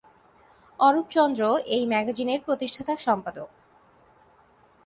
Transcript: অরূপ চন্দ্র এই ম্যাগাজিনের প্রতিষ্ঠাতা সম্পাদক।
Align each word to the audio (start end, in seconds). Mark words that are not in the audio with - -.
অরূপ 0.79 1.05
চন্দ্র 1.09 1.41
এই 1.67 1.83
ম্যাগাজিনের 1.87 2.39
প্রতিষ্ঠাতা 2.45 2.93
সম্পাদক। 2.97 3.49